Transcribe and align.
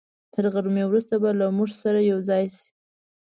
تر 0.33 0.45
غرمې 0.53 0.83
وروسته 0.87 1.13
به 1.21 1.29
له 1.39 1.45
موږ 1.57 1.69
سره 1.83 1.99
یوځای 2.11 2.45
شي. 2.55 2.67